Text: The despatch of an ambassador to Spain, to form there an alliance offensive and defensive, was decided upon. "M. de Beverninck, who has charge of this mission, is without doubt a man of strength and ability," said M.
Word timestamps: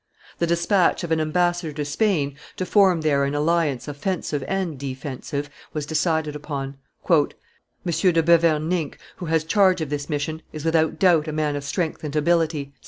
The 0.39 0.47
despatch 0.47 1.03
of 1.03 1.11
an 1.11 1.19
ambassador 1.21 1.71
to 1.73 1.85
Spain, 1.85 2.35
to 2.55 2.65
form 2.65 3.01
there 3.01 3.23
an 3.23 3.35
alliance 3.35 3.87
offensive 3.87 4.43
and 4.47 4.79
defensive, 4.79 5.47
was 5.73 5.85
decided 5.85 6.35
upon. 6.35 6.77
"M. 7.07 7.27
de 7.85 8.23
Beverninck, 8.23 8.97
who 9.17 9.27
has 9.27 9.43
charge 9.43 9.79
of 9.79 9.91
this 9.91 10.09
mission, 10.09 10.41
is 10.51 10.65
without 10.65 10.97
doubt 10.97 11.27
a 11.27 11.31
man 11.31 11.55
of 11.55 11.63
strength 11.63 12.03
and 12.03 12.15
ability," 12.15 12.61
said 12.63 12.67
M. 12.69 12.73